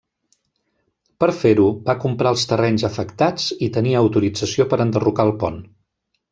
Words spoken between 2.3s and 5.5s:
els terrenys afectats i tenia autorització per enderrocar el